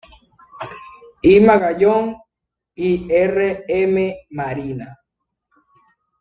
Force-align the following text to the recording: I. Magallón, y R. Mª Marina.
I. 1.31 1.39
Magallón, 1.41 2.17
y 2.73 3.13
R. 3.13 3.47
Mª 3.67 4.15
Marina. 4.31 4.97